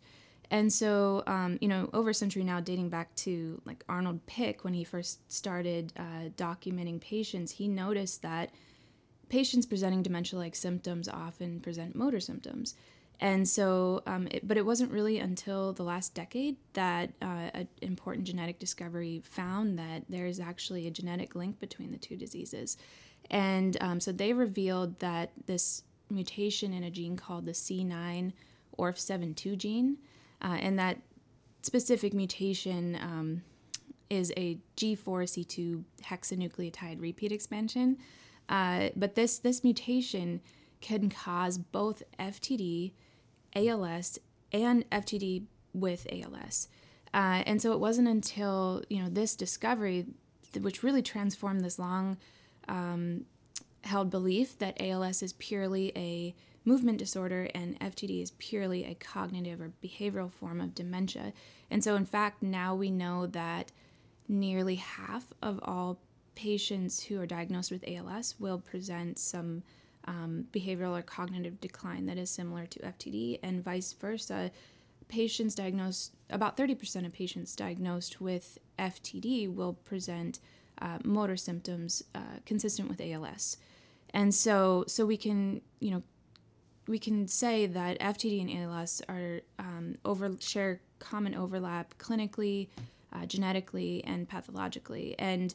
And 0.50 0.72
so, 0.72 1.22
um, 1.26 1.58
you 1.60 1.68
know, 1.68 1.88
over 1.92 2.10
a 2.10 2.14
century 2.14 2.44
now, 2.44 2.60
dating 2.60 2.90
back 2.90 3.14
to 3.16 3.60
like 3.64 3.84
Arnold 3.88 4.24
Pick, 4.26 4.62
when 4.62 4.74
he 4.74 4.84
first 4.84 5.30
started 5.32 5.92
uh, 5.96 6.28
documenting 6.36 7.00
patients, 7.00 7.52
he 7.52 7.66
noticed 7.66 8.22
that 8.22 8.50
patients 9.28 9.66
presenting 9.66 10.02
dementia 10.02 10.38
like 10.38 10.54
symptoms 10.54 11.08
often 11.08 11.60
present 11.60 11.96
motor 11.96 12.20
symptoms. 12.20 12.74
And 13.20 13.48
so, 13.48 14.02
um, 14.06 14.28
it, 14.30 14.46
but 14.46 14.56
it 14.56 14.66
wasn't 14.66 14.90
really 14.90 15.18
until 15.18 15.72
the 15.72 15.82
last 15.82 16.14
decade 16.14 16.56
that 16.74 17.12
uh, 17.22 17.50
an 17.54 17.68
important 17.80 18.26
genetic 18.26 18.58
discovery 18.58 19.22
found 19.24 19.78
that 19.78 20.04
there 20.08 20.26
is 20.26 20.40
actually 20.40 20.86
a 20.86 20.90
genetic 20.90 21.34
link 21.34 21.58
between 21.60 21.90
the 21.90 21.98
two 21.98 22.16
diseases. 22.16 22.76
And 23.30 23.76
um, 23.80 24.00
so 24.00 24.12
they 24.12 24.32
revealed 24.32 24.98
that 24.98 25.30
this 25.46 25.84
mutation 26.10 26.72
in 26.72 26.84
a 26.84 26.90
gene 26.90 27.16
called 27.16 27.46
the 27.46 27.52
C9 27.52 28.32
ORF72 28.78 29.56
gene 29.56 29.98
uh, 30.42 30.58
and 30.60 30.78
that 30.78 30.98
specific 31.62 32.12
mutation 32.12 32.96
um, 33.00 33.42
is 34.10 34.32
a 34.36 34.58
G4C2 34.76 35.82
hexanucleotide 36.02 37.00
repeat 37.00 37.32
expansion. 37.32 37.98
Uh, 38.48 38.90
but 38.94 39.14
this 39.14 39.38
this 39.38 39.64
mutation 39.64 40.42
can 40.82 41.08
cause 41.08 41.56
both 41.56 42.02
FTD, 42.18 42.92
ALS, 43.56 44.18
and 44.52 44.88
FTD 44.90 45.44
with 45.72 46.06
ALS. 46.12 46.68
Uh, 47.14 47.42
and 47.46 47.62
so 47.62 47.72
it 47.72 47.80
wasn't 47.80 48.06
until 48.06 48.82
you 48.90 49.02
know 49.02 49.08
this 49.08 49.34
discovery, 49.34 50.06
which 50.60 50.82
really 50.82 51.02
transformed 51.02 51.62
this 51.62 51.78
long 51.78 52.18
um, 52.68 53.24
held 53.84 54.10
belief 54.10 54.58
that 54.58 54.80
ALS 54.80 55.22
is 55.22 55.32
purely 55.34 55.92
a 55.96 56.34
movement 56.64 56.98
disorder 56.98 57.50
and 57.54 57.78
FTD 57.80 58.22
is 58.22 58.32
purely 58.32 58.84
a 58.84 58.94
cognitive 58.94 59.60
or 59.60 59.72
behavioral 59.82 60.32
form 60.32 60.60
of 60.60 60.74
dementia. 60.74 61.32
And 61.70 61.84
so, 61.84 61.94
in 61.94 62.06
fact, 62.06 62.42
now 62.42 62.74
we 62.74 62.90
know 62.90 63.26
that 63.26 63.72
nearly 64.28 64.76
half 64.76 65.32
of 65.42 65.60
all 65.62 65.98
patients 66.34 67.04
who 67.04 67.20
are 67.20 67.26
diagnosed 67.26 67.70
with 67.70 67.84
ALS 67.86 68.34
will 68.38 68.58
present 68.58 69.18
some 69.18 69.62
um, 70.06 70.46
behavioral 70.52 70.98
or 70.98 71.02
cognitive 71.02 71.60
decline 71.60 72.06
that 72.06 72.18
is 72.18 72.30
similar 72.30 72.66
to 72.66 72.78
FTD, 72.80 73.38
and 73.42 73.64
vice 73.64 73.92
versa. 73.92 74.50
Patients 75.08 75.54
diagnosed, 75.54 76.12
about 76.30 76.56
30% 76.56 77.06
of 77.06 77.12
patients 77.12 77.54
diagnosed 77.54 78.20
with 78.20 78.58
FTD 78.78 79.54
will 79.54 79.74
present 79.74 80.40
uh, 80.80 80.98
motor 81.04 81.36
symptoms 81.36 82.02
uh, 82.14 82.20
consistent 82.44 82.88
with 82.88 83.00
ALS. 83.00 83.56
And 84.14 84.32
so, 84.32 84.84
so 84.86 85.04
we 85.04 85.16
can, 85.16 85.60
you 85.80 85.90
know, 85.90 86.02
we 86.86 86.98
can 86.98 87.26
say 87.26 87.66
that 87.66 87.98
FTD 87.98 88.40
and 88.40 88.64
ALS 88.64 89.02
are 89.08 89.40
um, 89.58 89.96
over 90.04 90.30
share 90.38 90.80
common 91.00 91.34
overlap 91.34 91.98
clinically, 91.98 92.68
uh, 93.12 93.26
genetically, 93.26 94.02
and 94.04 94.28
pathologically. 94.28 95.16
And 95.18 95.54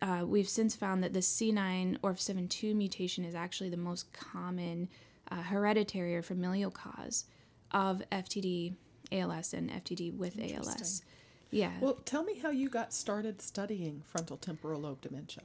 uh, 0.00 0.24
we've 0.24 0.48
since 0.48 0.76
found 0.76 1.02
that 1.02 1.12
the 1.12 1.20
C9 1.20 1.98
ORF72 2.00 2.74
mutation 2.74 3.24
is 3.24 3.34
actually 3.34 3.70
the 3.70 3.76
most 3.76 4.12
common 4.12 4.88
uh, 5.30 5.42
hereditary 5.42 6.16
or 6.16 6.22
familial 6.22 6.70
cause 6.70 7.24
of 7.72 8.02
FTD, 8.12 8.74
ALS, 9.10 9.54
and 9.54 9.70
FTD 9.70 10.16
with 10.16 10.38
ALS. 10.38 11.02
Yeah. 11.50 11.72
Well, 11.80 11.94
tell 12.04 12.22
me 12.22 12.38
how 12.38 12.50
you 12.50 12.68
got 12.68 12.92
started 12.92 13.42
studying 13.42 14.02
frontal 14.06 14.36
temporal 14.36 14.82
lobe 14.82 15.00
dementia. 15.00 15.44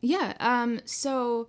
Yeah. 0.00 0.34
Um, 0.40 0.80
so 0.84 1.48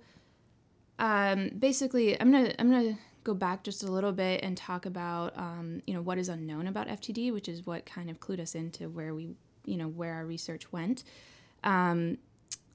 um, 0.99 1.49
basically, 1.57 2.19
I'm 2.19 2.31
gonna 2.31 2.53
I'm 2.57 2.69
gonna 2.69 2.97
go 3.23 3.33
back 3.33 3.63
just 3.63 3.83
a 3.83 3.91
little 3.91 4.11
bit 4.11 4.43
and 4.43 4.55
talk 4.55 4.85
about 4.85 5.37
um, 5.37 5.81
you 5.85 5.93
know 5.93 6.01
what 6.01 6.17
is 6.17 6.29
unknown 6.29 6.67
about 6.67 6.87
FTD, 6.87 7.33
which 7.33 7.49
is 7.49 7.65
what 7.65 7.85
kind 7.85 8.09
of 8.09 8.19
clued 8.19 8.39
us 8.39 8.55
into 8.55 8.89
where 8.89 9.13
we 9.13 9.35
you 9.65 9.77
know 9.77 9.87
where 9.87 10.13
our 10.13 10.25
research 10.25 10.71
went. 10.71 11.03
Um, 11.63 12.17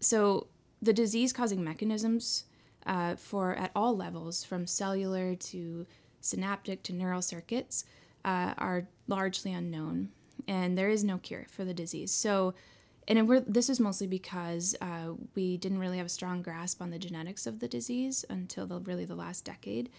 so 0.01 0.49
the 0.83 0.93
disease 0.93 1.33
causing 1.33 1.63
mechanisms 1.63 2.45
uh, 2.87 3.17
for 3.17 3.55
at 3.55 3.71
all 3.75 3.97
levels, 3.97 4.45
from 4.45 4.67
cellular 4.67 5.35
to 5.35 5.87
synaptic 6.21 6.83
to 6.85 6.93
neural 6.93 7.23
circuits, 7.23 7.85
uh, 8.25 8.55
are 8.59 8.87
largely 9.07 9.53
unknown, 9.53 10.11
and 10.47 10.77
there 10.77 10.91
is 10.91 11.05
no 11.05 11.19
cure 11.19 11.47
for 11.51 11.65
the 11.65 11.75
disease. 11.75 12.13
So 12.13 12.55
and 13.09 13.45
this 13.47 13.69
is 13.69 13.81
mostly 13.81 14.07
because 14.07 14.77
uh, 14.81 15.13
we 15.35 15.57
didn't 15.57 15.79
really 15.79 15.97
have 15.97 16.07
a 16.07 16.11
strong 16.11 16.43
grasp 16.43 16.81
on 16.81 16.91
the 16.91 16.99
genetics 16.99 17.47
of 17.47 17.59
the 17.59 17.69
disease 17.69 18.25
until 18.29 18.67
the, 18.67 18.79
really 18.81 19.05
the 19.05 19.15
last 19.15 19.45
decade. 19.45 19.91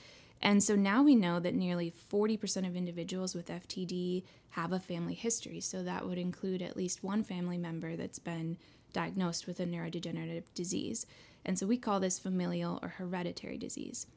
And 0.42 0.64
so 0.64 0.76
now 0.76 1.04
we 1.04 1.16
know 1.16 1.40
that 1.40 1.54
nearly 1.54 1.94
40% 2.12 2.68
of 2.68 2.76
individuals 2.76 3.36
with 3.36 3.48
FTD 3.48 4.24
have 4.52 4.72
a 4.72 4.80
family 4.80 5.14
history. 5.14 5.62
So 5.62 5.84
that 5.84 6.08
would 6.08 6.18
include 6.18 6.62
at 6.62 6.78
least 6.78 7.04
one 7.04 7.24
family 7.24 7.58
member 7.58 7.96
that's 7.96 8.20
been 8.20 8.58
diagnosed 8.92 9.46
with 9.46 9.60
a 9.60 9.66
neurodegenerative 9.66 10.44
disease. 10.56 11.06
And 11.46 11.58
so 11.58 11.68
we 11.68 11.78
call 11.78 12.00
this 12.00 12.20
familial 12.20 12.80
or 12.82 12.90
hereditary 12.90 13.58
disease. 13.58 14.08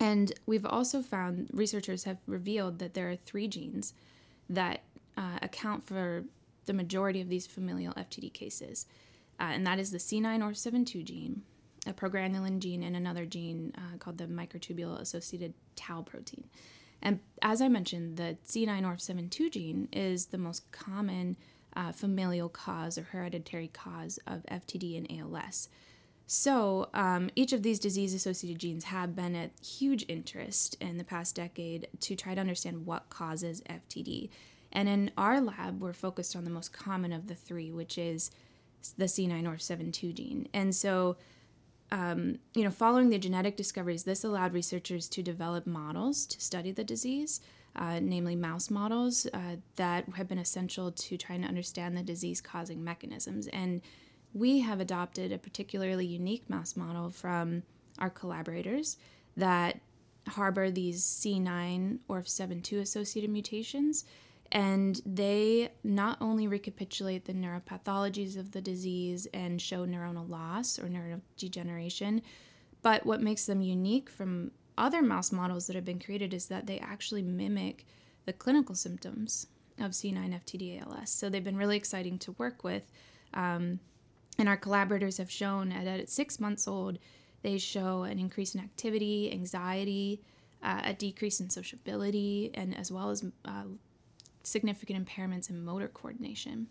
And 0.00 0.32
we've 0.46 0.66
also 0.66 1.02
found, 1.02 1.48
researchers 1.52 2.04
have 2.04 2.18
revealed 2.26 2.78
that 2.78 2.94
there 2.94 3.10
are 3.10 3.16
three 3.16 3.48
genes 3.48 3.94
that 4.48 4.82
uh, 5.16 5.38
account 5.40 5.86
for 5.86 6.24
the 6.66 6.72
majority 6.72 7.20
of 7.20 7.28
these 7.28 7.46
familial 7.46 7.94
FTD 7.94 8.32
cases. 8.32 8.86
Uh, 9.40 9.50
and 9.52 9.66
that 9.66 9.78
is 9.78 9.90
the 9.90 9.98
C9orf72 9.98 11.04
gene, 11.04 11.42
a 11.86 11.92
progranulin 11.92 12.60
gene, 12.60 12.82
and 12.82 12.96
another 12.96 13.26
gene 13.26 13.72
uh, 13.76 13.96
called 13.98 14.18
the 14.18 14.26
microtubule 14.26 15.00
associated 15.00 15.54
tau 15.76 16.02
protein. 16.02 16.44
And 17.02 17.20
as 17.42 17.60
I 17.60 17.68
mentioned, 17.68 18.16
the 18.16 18.38
C9orf72 18.46 19.50
gene 19.50 19.88
is 19.92 20.26
the 20.26 20.38
most 20.38 20.70
common 20.72 21.36
uh, 21.76 21.92
familial 21.92 22.48
cause 22.48 22.96
or 22.96 23.02
hereditary 23.02 23.68
cause 23.68 24.18
of 24.26 24.44
FTD 24.46 24.96
and 24.96 25.20
ALS. 25.20 25.68
So, 26.26 26.88
um, 26.94 27.28
each 27.36 27.52
of 27.52 27.62
these 27.62 27.78
disease 27.78 28.14
associated 28.14 28.58
genes 28.58 28.84
have 28.84 29.14
been 29.14 29.34
a 29.34 29.50
huge 29.62 30.06
interest 30.08 30.74
in 30.80 30.96
the 30.96 31.04
past 31.04 31.34
decade 31.34 31.88
to 32.00 32.16
try 32.16 32.34
to 32.34 32.40
understand 32.40 32.86
what 32.86 33.10
causes 33.10 33.62
FTD. 33.68 34.30
And 34.74 34.88
in 34.88 35.10
our 35.16 35.40
lab, 35.40 35.80
we're 35.80 35.92
focused 35.92 36.34
on 36.34 36.44
the 36.44 36.50
most 36.50 36.72
common 36.72 37.12
of 37.12 37.28
the 37.28 37.34
three, 37.34 37.70
which 37.70 37.96
is 37.96 38.30
the 38.98 39.04
C9orf72 39.04 40.14
gene. 40.14 40.48
And 40.52 40.74
so, 40.74 41.16
um, 41.92 42.38
you 42.54 42.64
know, 42.64 42.70
following 42.70 43.10
the 43.10 43.18
genetic 43.18 43.56
discoveries, 43.56 44.04
this 44.04 44.24
allowed 44.24 44.52
researchers 44.52 45.08
to 45.10 45.22
develop 45.22 45.66
models 45.66 46.26
to 46.26 46.40
study 46.40 46.72
the 46.72 46.84
disease, 46.84 47.40
uh, 47.76 48.00
namely 48.02 48.36
mouse 48.36 48.70
models 48.70 49.26
uh, 49.32 49.56
that 49.76 50.08
have 50.16 50.28
been 50.28 50.38
essential 50.38 50.90
to 50.92 51.16
trying 51.16 51.42
to 51.42 51.48
understand 51.48 51.96
the 51.96 52.02
disease 52.02 52.40
causing 52.40 52.82
mechanisms. 52.82 53.46
And 53.48 53.80
we 54.32 54.60
have 54.60 54.80
adopted 54.80 55.32
a 55.32 55.38
particularly 55.38 56.06
unique 56.06 56.50
mouse 56.50 56.76
model 56.76 57.10
from 57.10 57.62
our 57.98 58.10
collaborators 58.10 58.96
that 59.36 59.80
harbor 60.28 60.70
these 60.70 61.02
C9 61.02 61.98
or 62.08 62.22
7-2 62.22 62.80
associated 62.80 63.30
mutations. 63.30 64.04
And 64.52 65.00
they 65.04 65.70
not 65.82 66.18
only 66.20 66.46
recapitulate 66.46 67.24
the 67.24 67.32
neuropathologies 67.32 68.36
of 68.36 68.52
the 68.52 68.60
disease 68.60 69.26
and 69.34 69.60
show 69.60 69.84
neuronal 69.84 70.28
loss 70.28 70.78
or 70.78 70.84
neurodegeneration, 70.84 72.22
but 72.82 73.04
what 73.04 73.22
makes 73.22 73.46
them 73.46 73.62
unique 73.62 74.10
from 74.10 74.52
other 74.76 75.02
mouse 75.02 75.32
models 75.32 75.66
that 75.66 75.76
have 75.76 75.84
been 75.84 75.98
created 75.98 76.34
is 76.34 76.46
that 76.46 76.66
they 76.66 76.78
actually 76.78 77.22
mimic 77.22 77.86
the 78.26 78.32
clinical 78.32 78.74
symptoms 78.74 79.46
of 79.78 79.92
C9 79.92 80.40
FTD 80.44 80.82
ALS. 80.82 81.10
So 81.10 81.28
they've 81.28 81.42
been 81.42 81.56
really 81.56 81.76
exciting 81.76 82.18
to 82.20 82.32
work 82.32 82.62
with. 82.62 82.90
Um, 83.32 83.80
and 84.38 84.48
our 84.48 84.56
collaborators 84.56 85.18
have 85.18 85.30
shown 85.30 85.70
that 85.70 85.86
at 85.86 86.08
six 86.08 86.40
months 86.40 86.66
old, 86.66 86.98
they 87.42 87.58
show 87.58 88.02
an 88.02 88.18
increase 88.18 88.54
in 88.54 88.60
activity, 88.60 89.30
anxiety, 89.32 90.22
uh, 90.62 90.80
a 90.84 90.94
decrease 90.94 91.40
in 91.40 91.50
sociability, 91.50 92.50
and 92.54 92.76
as 92.76 92.90
well 92.90 93.10
as 93.10 93.24
uh, 93.44 93.64
significant 94.44 95.04
impairments 95.04 95.50
in 95.50 95.64
motor 95.64 95.88
coordination. 95.88 96.68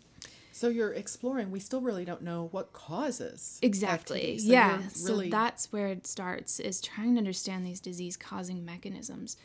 So 0.52 0.68
you're 0.68 0.92
exploring. 0.92 1.50
We 1.50 1.58
still 1.58 1.80
really 1.80 2.04
don't 2.04 2.22
know 2.22 2.48
what 2.52 2.72
causes 2.72 3.58
exactly. 3.60 4.38
So 4.38 4.52
yeah, 4.52 4.80
really... 5.02 5.28
so 5.28 5.36
that's 5.36 5.72
where 5.72 5.88
it 5.88 6.06
starts 6.06 6.60
is 6.60 6.80
trying 6.80 7.14
to 7.14 7.18
understand 7.18 7.66
these 7.66 7.80
disease-causing 7.80 8.64
mechanisms, 8.64 9.36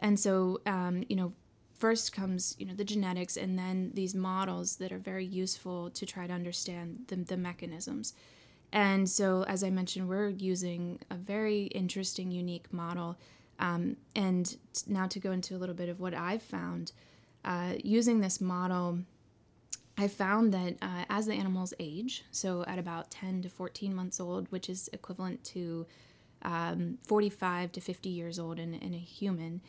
and 0.00 0.18
so 0.18 0.60
um, 0.66 1.04
you 1.08 1.16
know 1.16 1.32
first 1.78 2.12
comes 2.12 2.54
you 2.58 2.66
know 2.66 2.74
the 2.74 2.84
genetics 2.84 3.36
and 3.36 3.58
then 3.58 3.90
these 3.94 4.14
models 4.14 4.76
that 4.76 4.92
are 4.92 4.98
very 4.98 5.24
useful 5.24 5.90
to 5.90 6.06
try 6.06 6.26
to 6.26 6.32
understand 6.32 7.04
the, 7.08 7.16
the 7.16 7.36
mechanisms 7.36 8.14
and 8.72 9.08
so 9.08 9.44
as 9.44 9.62
i 9.62 9.70
mentioned 9.70 10.08
we're 10.08 10.28
using 10.28 10.98
a 11.10 11.14
very 11.14 11.64
interesting 11.66 12.30
unique 12.30 12.72
model 12.72 13.16
um, 13.58 13.96
and 14.14 14.56
now 14.86 15.06
to 15.06 15.18
go 15.18 15.32
into 15.32 15.54
a 15.54 15.58
little 15.58 15.74
bit 15.74 15.88
of 15.88 16.00
what 16.00 16.14
i've 16.14 16.42
found 16.42 16.92
uh, 17.46 17.72
using 17.82 18.20
this 18.20 18.40
model 18.40 18.98
i 19.96 20.06
found 20.06 20.52
that 20.52 20.76
uh, 20.82 21.04
as 21.08 21.26
the 21.26 21.34
animals 21.34 21.72
age 21.80 22.24
so 22.30 22.64
at 22.66 22.78
about 22.78 23.10
10 23.10 23.42
to 23.42 23.48
14 23.48 23.94
months 23.94 24.20
old 24.20 24.50
which 24.52 24.68
is 24.68 24.90
equivalent 24.92 25.42
to 25.44 25.86
um, 26.42 26.98
45 27.06 27.72
to 27.72 27.80
50 27.80 28.08
years 28.10 28.38
old 28.38 28.58
in, 28.58 28.74
in 28.74 28.92
a 28.92 28.98
human 28.98 29.62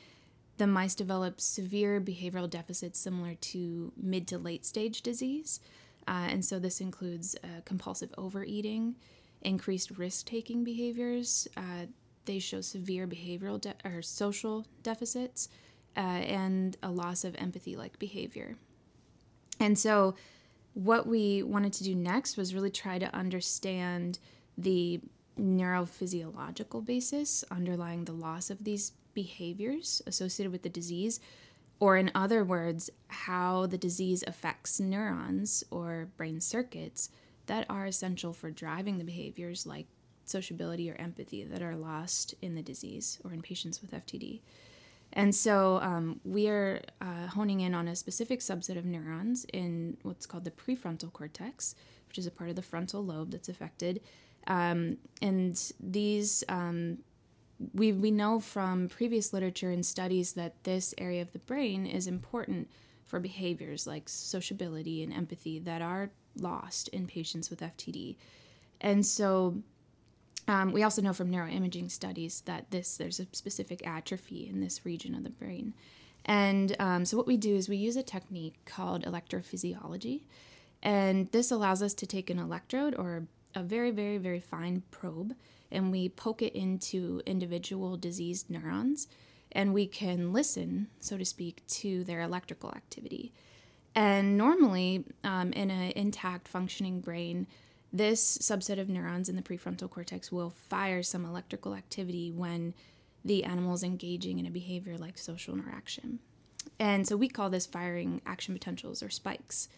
the 0.57 0.67
mice 0.67 0.95
develop 0.95 1.39
severe 1.39 2.01
behavioral 2.01 2.49
deficits 2.49 2.99
similar 2.99 3.35
to 3.35 3.93
mid 3.95 4.27
to 4.27 4.37
late 4.37 4.65
stage 4.65 5.01
disease. 5.01 5.59
Uh, 6.07 6.27
and 6.29 6.43
so 6.43 6.57
this 6.57 6.81
includes 6.81 7.35
uh, 7.43 7.61
compulsive 7.65 8.13
overeating, 8.17 8.95
increased 9.41 9.97
risk 9.97 10.25
taking 10.25 10.63
behaviors. 10.63 11.47
Uh, 11.55 11.85
they 12.25 12.39
show 12.39 12.61
severe 12.61 13.07
behavioral 13.07 13.59
de- 13.61 13.75
or 13.85 14.01
social 14.01 14.65
deficits 14.83 15.49
uh, 15.97 15.99
and 15.99 16.77
a 16.83 16.89
loss 16.91 17.23
of 17.23 17.35
empathy 17.37 17.75
like 17.75 17.99
behavior. 17.99 18.55
And 19.59 19.77
so, 19.77 20.15
what 20.73 21.07
we 21.07 21.41
wanted 21.41 21.73
to 21.73 21.83
do 21.83 21.95
next 21.95 22.37
was 22.37 22.53
really 22.53 22.69
try 22.69 22.99
to 22.99 23.15
understand 23.15 24.19
the 24.57 25.01
neurophysiological 25.39 26.85
basis 26.85 27.43
underlying 27.49 28.05
the 28.05 28.11
loss 28.11 28.51
of 28.51 28.63
these 28.63 28.91
behaviors 29.15 30.01
associated 30.05 30.51
with 30.51 30.61
the 30.61 30.69
disease, 30.69 31.19
or 31.79 31.97
in 31.97 32.11
other 32.13 32.43
words, 32.43 32.89
how 33.07 33.65
the 33.65 33.77
disease 33.77 34.23
affects 34.27 34.79
neurons 34.79 35.63
or 35.71 36.09
brain 36.15 36.39
circuits 36.39 37.09
that 37.47 37.65
are 37.69 37.85
essential 37.85 38.33
for 38.33 38.51
driving 38.51 38.97
the 38.97 39.03
behaviors 39.03 39.65
like 39.65 39.87
sociability 40.25 40.91
or 40.91 40.95
empathy 40.95 41.43
that 41.43 41.61
are 41.61 41.75
lost 41.75 42.35
in 42.41 42.55
the 42.55 42.61
disease 42.61 43.19
or 43.23 43.33
in 43.33 43.41
patients 43.41 43.81
with 43.81 43.91
FTD. 43.91 44.41
And 45.17 45.33
so 45.33 45.79
um, 45.81 46.21
we 46.23 46.47
are 46.47 46.79
uh, 47.01 47.25
honing 47.27 47.61
in 47.61 47.73
on 47.73 47.87
a 47.87 47.95
specific 47.95 48.39
subset 48.39 48.77
of 48.77 48.85
neurons 48.85 49.47
in 49.51 49.97
what's 50.03 50.27
called 50.27 50.45
the 50.45 50.51
prefrontal 50.51 51.11
cortex, 51.11 51.73
which 52.07 52.19
is 52.19 52.27
a 52.27 52.31
part 52.31 52.51
of 52.51 52.55
the 52.55 52.61
frontal 52.61 53.03
lobe 53.03 53.31
that's 53.31 53.49
affected. 53.49 54.01
Um, 54.45 54.97
and 55.19 55.59
these 55.79 56.43
um, 56.47 56.99
we, 57.73 57.91
we 57.91 58.11
know 58.11 58.39
from 58.39 58.87
previous 58.87 59.33
literature 59.33 59.71
and 59.71 59.83
studies 59.83 60.33
that 60.33 60.63
this 60.63 60.93
area 60.99 61.23
of 61.23 61.33
the 61.33 61.39
brain 61.39 61.87
is 61.87 62.05
important 62.05 62.69
for 63.03 63.19
behaviors 63.19 63.87
like 63.87 64.07
sociability 64.07 65.01
and 65.01 65.11
empathy 65.11 65.57
that 65.57 65.81
are 65.81 66.11
lost 66.39 66.89
in 66.89 67.07
patients 67.07 67.49
with 67.49 67.61
FTD. 67.61 68.17
And 68.79 69.03
so 69.03 69.63
um, 70.47 70.71
we 70.71 70.83
also 70.83 71.01
know 71.01 71.13
from 71.13 71.31
neuroimaging 71.31 71.91
studies 71.91 72.41
that 72.45 72.71
this 72.71 72.97
there's 72.97 73.19
a 73.19 73.27
specific 73.31 73.85
atrophy 73.85 74.47
in 74.47 74.61
this 74.61 74.85
region 74.85 75.13
of 75.15 75.23
the 75.23 75.29
brain. 75.29 75.73
And 76.25 76.75
um, 76.79 77.05
so 77.05 77.15
what 77.15 77.27
we 77.27 77.37
do 77.37 77.55
is 77.55 77.69
we 77.69 77.77
use 77.77 77.95
a 77.95 78.03
technique 78.03 78.55
called 78.65 79.05
electrophysiology. 79.05 80.23
And 80.83 81.31
this 81.31 81.51
allows 81.51 81.81
us 81.81 81.93
to 81.95 82.05
take 82.05 82.29
an 82.29 82.39
electrode 82.39 82.95
or 82.95 83.27
a 83.55 83.63
very, 83.63 83.91
very, 83.91 84.17
very 84.17 84.39
fine 84.39 84.83
probe 84.91 85.33
and 85.71 85.91
we 85.91 86.09
poke 86.09 86.41
it 86.41 86.53
into 86.53 87.21
individual 87.25 87.97
diseased 87.97 88.49
neurons 88.49 89.07
and 89.51 89.73
we 89.73 89.87
can 89.87 90.33
listen, 90.33 90.87
so 90.99 91.17
to 91.17 91.25
speak, 91.25 91.65
to 91.67 92.03
their 92.03 92.21
electrical 92.21 92.69
activity. 92.71 93.33
And 93.95 94.37
normally, 94.37 95.05
um, 95.23 95.51
in 95.53 95.71
an 95.71 95.91
intact 95.95 96.47
functioning 96.47 96.99
brain, 96.99 97.47
this 97.91 98.37
subset 98.39 98.79
of 98.79 98.89
neurons 98.89 99.29
in 99.29 99.35
the 99.35 99.41
prefrontal 99.41 99.89
cortex 99.89 100.31
will 100.31 100.49
fire 100.49 101.01
some 101.01 101.25
electrical 101.25 101.73
activity 101.73 102.31
when 102.31 102.73
the 103.23 103.43
animal 103.43 103.73
is 103.73 103.83
engaging 103.83 104.39
in 104.39 104.45
a 104.45 104.51
behavior 104.51 104.97
like 104.97 105.17
social 105.17 105.53
interaction. 105.53 106.19
And 106.79 107.07
so 107.07 107.17
we 107.17 107.27
call 107.27 107.49
this 107.49 107.65
firing 107.65 108.21
action 108.25 108.53
potentials 108.53 109.01
or 109.01 109.09
spikes. 109.09 109.69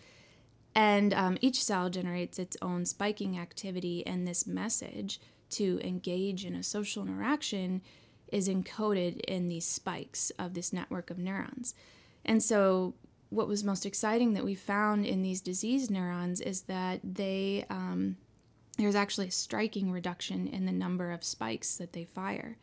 And 0.75 1.13
um, 1.13 1.38
each 1.42 1.63
cell 1.63 1.89
generates 1.89 2.38
its 2.38 2.58
own 2.62 2.86
spiking 2.86 3.38
activity, 3.38 4.06
and 4.06 4.28
this 4.28 4.46
message 4.46 5.20
to 5.51 5.80
engage 5.84 6.46
in 6.46 6.56
a 6.56 6.63
social 6.63 7.04
interaction 7.04 7.82
is 8.32 8.48
encoded 8.48 9.20
in 9.22 9.48
these 9.48 9.66
spikes 9.66 10.32
of 10.38 10.54
this 10.54 10.72
network 10.72 11.10
of 11.10 11.18
neurons. 11.18 11.74
And 12.24 12.44
so, 12.44 12.94
what 13.29 13.48
was 13.48 13.63
most 13.63 13.86
exciting 13.86 14.33
that 14.33 14.43
we 14.43 14.55
found 14.55 15.05
in 15.05 15.21
these 15.21 15.41
diseased 15.41 15.91
neurons 15.91 16.41
is 16.41 16.62
that 16.63 17.00
they 17.03 17.65
um, 17.69 18.17
there's 18.77 18.95
actually 18.95 19.27
a 19.27 19.31
striking 19.31 19.91
reduction 19.91 20.48
in 20.48 20.65
the 20.65 20.71
number 20.71 21.12
of 21.12 21.24
spikes 21.24 21.75
that 21.77 21.93
they 21.93 22.05
fire. 22.05 22.57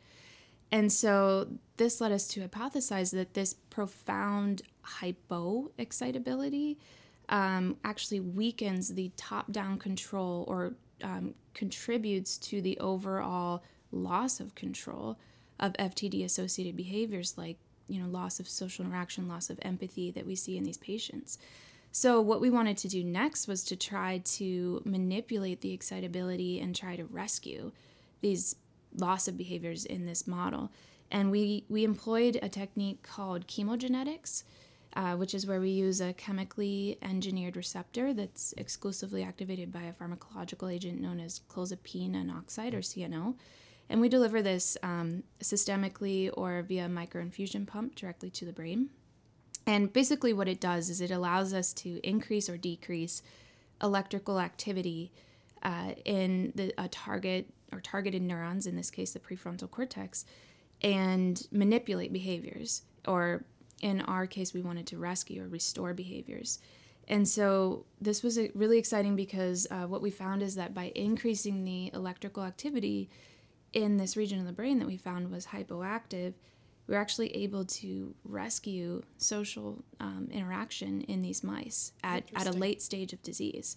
And 0.73 0.91
so 0.91 1.49
this 1.77 2.01
led 2.01 2.11
us 2.13 2.27
to 2.29 2.41
hypothesize 2.41 3.13
that 3.13 3.35
this 3.35 3.55
profound 3.71 4.63
hypoexcitability 5.01 6.77
um, 7.29 7.77
actually 7.85 8.21
weakens 8.21 8.89
the 8.95 9.11
top 9.17 9.53
down 9.53 9.79
control 9.79 10.45
or 10.49 10.75
um, 11.03 11.35
contributes 11.55 12.39
to 12.39 12.61
the 12.61 12.79
overall 12.79 13.63
loss 13.93 14.41
of 14.41 14.55
control 14.55 15.19
of 15.61 15.73
FTD 15.75 16.25
associated 16.25 16.77
behaviors 16.77 17.37
like, 17.37 17.59
you 17.89 18.01
know, 18.01 18.09
loss 18.09 18.41
of 18.41 18.49
social 18.49 18.85
interaction, 18.85 19.29
loss 19.29 19.51
of 19.51 19.59
empathy 19.63 20.11
that 20.11 20.27
we 20.27 20.35
see 20.35 20.57
in 20.57 20.65
these 20.65 20.79
patients. 20.79 21.39
So, 21.93 22.21
what 22.21 22.41
we 22.41 22.51
wanted 22.51 22.77
to 22.79 22.89
do 22.89 23.03
next 23.03 23.49
was 23.49 23.65
to 23.65 23.77
try 23.77 24.19
to 24.19 24.83
manipulate 24.85 25.63
the 25.63 25.73
excitability 25.73 26.61
and 26.61 26.75
try 26.75 26.97
to 26.97 27.05
rescue 27.05 27.73
these 28.21 28.57
loss 28.95 29.29
of 29.29 29.39
behaviors 29.39 29.85
in 29.85 30.05
this 30.05 30.27
model. 30.27 30.71
And 31.11 31.31
we, 31.31 31.65
we 31.69 31.85
employed 31.85 32.39
a 32.43 32.49
technique 32.49 33.03
called 33.03 33.47
chemogenetics, 33.47 34.43
uh, 34.95 35.15
which 35.15 35.35
is 35.35 35.47
where 35.47 35.61
we 35.61 35.71
use 35.71 36.01
a 36.01 36.13
chemically 36.15 36.99
engineered 37.03 37.57
receptor 37.57 38.13
that's 38.13 38.53
exclusively 38.57 39.23
activated 39.23 39.73
by 39.73 39.83
a 39.83 39.93
pharmacological 39.93 40.73
agent 40.73 41.01
known 41.01 41.21
as 41.21 41.41
clozapine 41.49 42.15
N-oxide 42.15 42.75
or 42.75 42.81
CNO. 42.81 43.35
And 43.89 44.01
we 44.01 44.09
deliver 44.09 44.43
this 44.43 44.77
um, 44.83 45.23
systemically 45.41 46.31
or 46.37 46.63
via 46.63 46.89
microinfusion 46.89 47.67
pump 47.67 47.95
directly 47.95 48.31
to 48.31 48.45
the 48.45 48.53
brain. 48.53 48.91
And 49.67 49.93
basically, 49.93 50.33
what 50.33 50.49
it 50.49 50.61
does 50.61 50.91
is 50.91 51.01
it 51.01 51.11
allows 51.11 51.53
us 51.53 51.73
to 51.75 52.01
increase 52.03 52.49
or 52.49 52.57
decrease 52.57 53.23
electrical 53.83 54.41
activity 54.41 55.13
uh, 55.63 55.93
in 56.05 56.53
the, 56.55 56.73
a 56.79 56.89
target 56.89 57.53
or 57.73 57.81
targeted 57.81 58.23
neurons, 58.23 58.67
in 58.67 58.77
this 58.77 58.91
case, 58.91 59.13
the 59.13 59.19
prefrontal 59.19 59.71
cortex, 59.71 60.25
and 60.83 61.49
manipulate 61.51 62.13
behaviors. 62.13 62.83
Or 63.07 63.45
in 63.83 64.01
our 64.03 64.27
case, 64.27 64.55
we 64.55 64.63
wanted 64.63 64.87
to 64.89 64.99
rescue 64.99 65.43
or 65.43 65.49
restore 65.49 65.95
behaviors. 65.95 66.61
And 67.09 67.27
so 67.27 67.85
this 68.01 68.23
was 68.23 68.39
really 68.55 68.79
exciting 68.79 69.17
because 69.17 69.67
uh, 69.71 69.87
what 69.87 70.03
we 70.03 70.11
found 70.11 70.43
is 70.43 70.55
that 70.57 70.75
by 70.75 70.93
increasing 70.95 71.65
the 71.65 71.91
electrical 71.95 72.43
activity 72.43 73.11
in 73.77 73.99
this 73.99 74.17
region 74.17 74.41
of 74.41 74.47
the 74.47 74.53
brain 74.53 74.79
that 74.79 74.89
we 74.89 74.97
found 74.97 75.31
was 75.31 75.47
hypoactive, 75.49 76.33
we 76.87 76.95
were 76.95 77.01
actually 77.01 77.37
able 77.37 77.63
to 77.67 78.15
rescue 78.25 79.03
social 79.19 79.85
um, 80.01 80.29
interaction 80.33 81.03
in 81.03 81.21
these 81.21 81.45
mice 81.45 81.93
at, 82.03 82.25
at 82.35 82.47
a 82.47 82.53
late 82.53 82.81
stage 82.81 83.13
of 83.13 83.23
disease. 83.23 83.77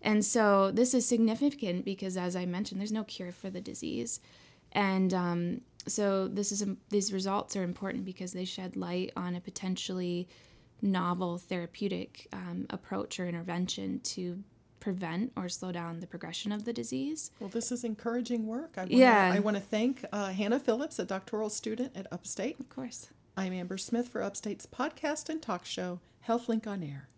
And 0.00 0.24
so 0.24 0.70
this 0.70 0.94
is 0.94 1.06
significant 1.06 1.84
because, 1.84 2.16
as 2.16 2.36
I 2.36 2.46
mentioned, 2.46 2.80
there's 2.80 2.90
no 2.90 3.04
cure 3.04 3.32
for 3.32 3.50
the 3.50 3.60
disease. 3.60 4.18
And 4.72 5.12
um, 5.12 5.60
so 5.86 6.26
this 6.26 6.50
is 6.50 6.64
these 6.88 7.12
results 7.12 7.54
are 7.54 7.64
important 7.64 8.06
because 8.06 8.32
they 8.32 8.46
shed 8.46 8.76
light 8.76 9.12
on 9.14 9.34
a 9.34 9.40
potentially 9.40 10.26
novel 10.80 11.36
therapeutic 11.36 12.28
um, 12.32 12.66
approach 12.70 13.20
or 13.20 13.26
intervention 13.26 14.00
to 14.00 14.42
prevent 14.84 15.32
or 15.34 15.48
slow 15.48 15.72
down 15.72 16.00
the 16.00 16.06
progression 16.06 16.52
of 16.52 16.66
the 16.66 16.72
disease. 16.72 17.30
Well, 17.40 17.48
this 17.48 17.72
is 17.72 17.84
encouraging 17.84 18.46
work. 18.46 18.74
I 18.76 18.82
wanna, 18.82 18.96
yeah. 18.96 19.32
I 19.34 19.38
want 19.38 19.56
to 19.56 19.62
thank 19.62 20.04
uh, 20.12 20.28
Hannah 20.28 20.60
Phillips, 20.60 20.98
a 20.98 21.06
doctoral 21.06 21.48
student 21.48 21.92
at 21.96 22.06
Upstate. 22.12 22.60
Of 22.60 22.68
course. 22.68 23.08
I'm 23.34 23.54
Amber 23.54 23.78
Smith 23.78 24.08
for 24.08 24.22
Upstate's 24.22 24.66
podcast 24.66 25.30
and 25.30 25.40
talk 25.40 25.64
show, 25.64 26.00
HealthLink 26.28 26.66
on 26.66 26.82
Air. 26.82 27.08